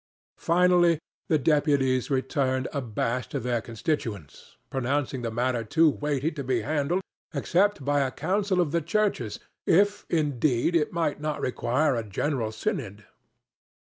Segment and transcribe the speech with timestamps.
[0.39, 0.97] Finally,
[1.27, 7.03] the deputies returned abashed to their constituents, pronouncing the matter too weighty to be handled
[7.35, 12.51] except by a council of the churches, if, indeed, it might not require a General
[12.51, 13.05] Synod.